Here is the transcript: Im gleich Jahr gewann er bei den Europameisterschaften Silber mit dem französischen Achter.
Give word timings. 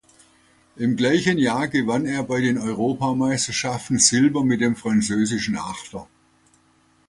Im 0.77 0.95
gleich 0.95 1.27
Jahr 1.27 1.67
gewann 1.67 2.07
er 2.07 2.23
bei 2.23 2.41
den 2.41 2.57
Europameisterschaften 2.57 3.99
Silber 3.99 4.43
mit 4.43 4.59
dem 4.59 4.75
französischen 4.75 5.55
Achter. 5.55 6.07